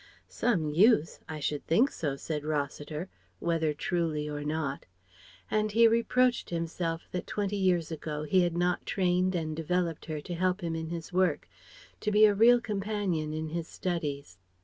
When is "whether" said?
3.37-3.71